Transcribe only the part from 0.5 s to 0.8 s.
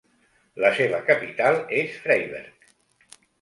La